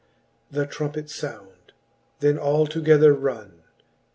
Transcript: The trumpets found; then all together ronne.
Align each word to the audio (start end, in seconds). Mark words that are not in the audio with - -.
The 0.49 0.65
trumpets 0.65 1.19
found; 1.19 1.73
then 2.21 2.39
all 2.39 2.65
together 2.65 3.13
ronne. 3.13 3.61